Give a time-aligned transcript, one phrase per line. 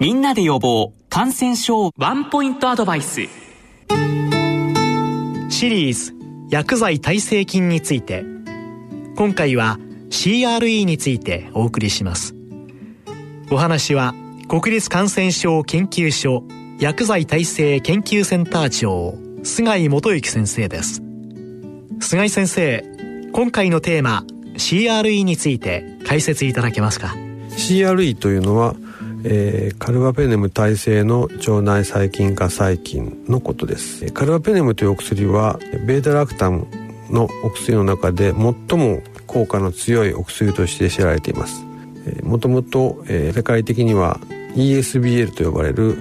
[0.00, 1.92] みんなで予防感染症。
[1.96, 3.28] ワンポイントアドバイス。
[5.48, 6.12] シリーズ
[6.50, 8.24] 薬剤耐性菌について。
[9.14, 9.78] 今回は
[10.10, 12.34] CRE についてお送りします。
[13.52, 14.14] お話は
[14.48, 16.42] 国立感染症研究所
[16.80, 21.02] 薬剤耐性研究センター長菅井元幸先生です。
[22.00, 22.84] 菅井先生
[23.32, 24.24] 今回のテーマ
[24.54, 27.14] CRE について解説いただけますか
[27.50, 28.74] ？CRE というのは
[29.26, 34.12] えー、カルバペネム耐性の腸内細菌化細菌のことです。
[34.12, 36.66] カルバペネムというお薬はベータラクタム
[37.10, 41.64] のお薬の中で最も効果の強いお薬として知られています。
[42.22, 44.20] もともと世界的には
[44.54, 45.96] ESBL と呼ばれる、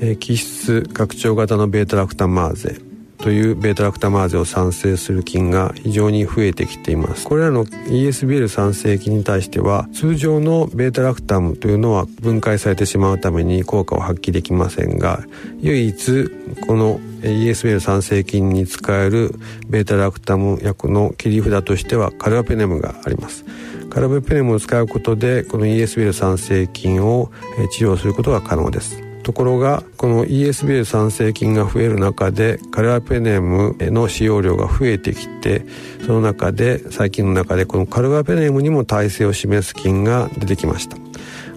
[0.00, 2.87] えー、基質拡張型のベータラクタマーゼ。
[3.28, 7.26] というベータラクタマーゼを産生する菌が非常に増えてきています。
[7.26, 15.20] これらの ESBL 産生菌に対しては通常のベータラクタムというのは分解されてしまうために効果を発揮できませんが
[15.60, 16.30] 唯一
[16.66, 19.34] この ESBL 産生菌に使える
[19.66, 23.44] ベータラクタム薬の切り札としてはカルバペネムがあります。
[23.90, 27.30] カルバペネムを使うことでこの ESBL 産生菌を
[27.72, 29.07] 治療することが可能です。
[29.28, 35.66] ところがこの ESBL 産生菌が増える中でカルアペネムの使用量が増えてきて
[36.06, 40.96] その中で細菌の中でこのカルアペネムにも耐性を示す菌が出てきました。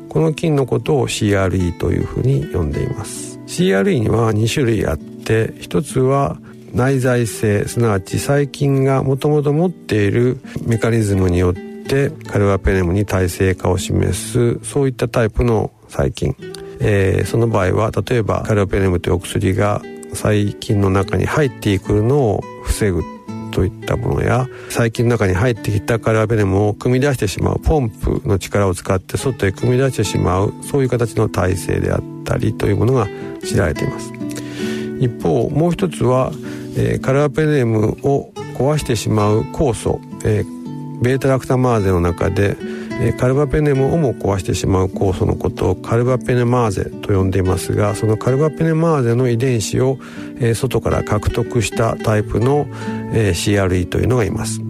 [0.10, 3.40] この菌のことを CRE というふうに呼んでいます。
[3.48, 6.38] CRE には2種類あって一つは
[6.74, 16.36] 内在性すなわち細菌がもともと持っているメカニズムによってカルアペネムに耐性化を示すそういったタイプの細菌。
[16.82, 19.82] えー、その場合は例えばカルオペネムというお薬が
[20.14, 23.04] 細菌の中に入っていくのを防ぐ
[23.52, 33.08] といったものや細菌の中に入ってきたカルアペネムを組み出してしまうポンプの力を使って外へ組み出してしまうそういう形の体制であったりというものが
[33.44, 34.12] 知られています。
[35.00, 36.32] 一方もう一つは、
[36.78, 42.56] えー、カルアペネムを壊してしまう酵素、えー、ベータラクタマーゼの中で
[43.04, 49.98] えカルバペネムをも壊してしまう酵素のことをカルバペネマーゼと呼んでいますがそのカルバペネマーゼの遺伝子を、
[50.40, 52.68] え外から獲得したタイプの、
[53.14, 54.62] え CRE というのがいます。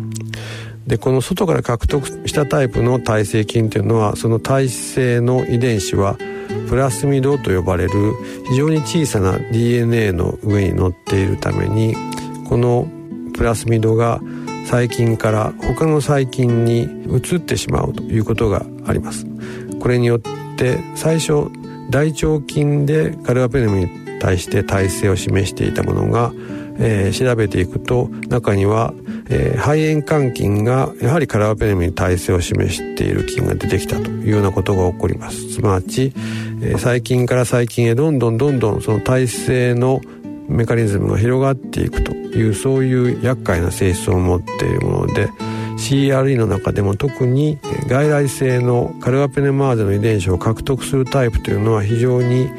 [0.87, 6.17] でこの外から獲得したタイプの耐性菌というのはその耐性の遺伝子は
[6.67, 7.91] プラスミドと呼ばれる
[8.49, 11.95] 非常に小さな DNA の上に乗っているために
[12.49, 12.87] この
[13.33, 14.19] プラスミドが
[14.71, 19.25] 細菌から他の細菌に移ってしまうということがあります。
[19.81, 20.21] これによっ
[20.55, 21.49] て最初
[21.89, 23.89] 大腸菌でカルアペネムに
[24.21, 26.31] 対して耐性を示していたものが、
[26.79, 28.93] えー、調べていくと中には、
[29.29, 35.55] えー、肺炎桿菌がやはりカルアペネムに耐性を示している菌が出てきたというようなことが起こります。
[35.55, 36.13] すなわち、
[36.61, 39.99] えー、細菌から細菌へどんどんどんどんその耐性の
[40.51, 45.29] メカニズムが広がっていくというそういう厄介な性質を持っているもので
[45.77, 47.57] CRE の中でも特に
[47.87, 52.49] 外来性のカルアペネマーゼの遺伝子を獲得するタイプというのは非常に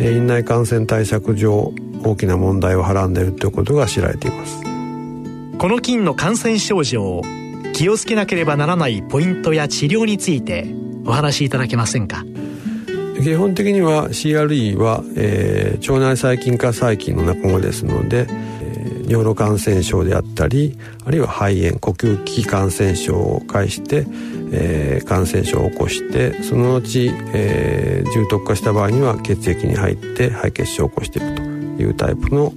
[0.00, 4.60] 院内感染対策上大きな問題をはらんでいるということが知られています。
[5.58, 7.22] この菌の感染症状
[7.72, 10.66] 気をつけなければならないポイントや治療について
[11.06, 12.24] お話しいただけませんか？
[13.22, 24.06] 基本的には CRE は、えー、腸内細菌化細菌の仲間ですので、えー、尿路感染症であったりあるいは肺炎呼吸器感染症を介して、
[24.50, 32.52] えー、感染症を起こしてその後、えー、重篤化した場合には血液に入って肺血症を起こしていくというタイプの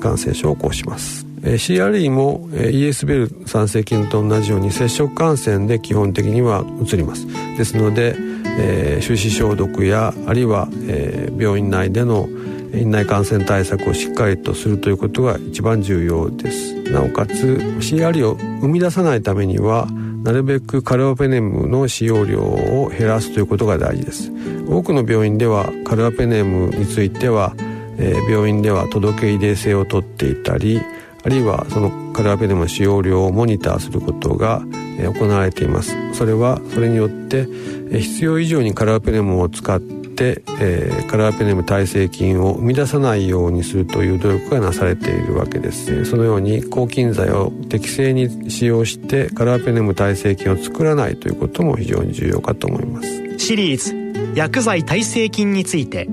[0.00, 1.26] 感染症を起こします。
[1.42, 8.16] CRE も ESBL 酸性菌と同じように接触感染で基本的には移りますですので
[8.58, 12.28] えー、手指消毒やあるいは、えー、病院内での
[12.74, 16.74] 院内感染対策をしっかりとするということが一番重要です。
[16.90, 19.88] なおかつ CR を生み出さないためには
[20.22, 24.32] なるべくカルアペネムの使用量を減らすということが大事です。
[24.68, 27.54] 多くの病院ではカルアペネムについては、
[27.98, 30.80] えー、病院では届け出制を取っていたり
[31.24, 34.62] あるいはそのカルアペネムの使用量をモニターすることが
[34.98, 36.05] 行われています。
[36.16, 37.46] それはそれによって
[37.90, 46.06] 必要以上にカラーペネムを使って、えー、カラーペネム耐性菌を生み出さないようにするという努力がなされているわけです。
[46.06, 53.38] そのように抗菌剤を適正に使用してカラーペネム耐性菌を作らないということも非常に重要かと思います。
[53.38, 53.94] シリーズ
[54.34, 56.08] 薬剤耐性菌について。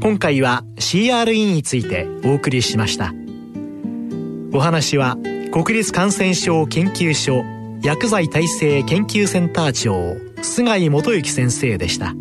[0.00, 3.12] 今回は CRE についてお送りしました。
[4.52, 5.18] お話は
[5.52, 7.42] 国立感染症研究所
[7.82, 12.14] 薬剤耐性研究センター長菅井元幸先生でした。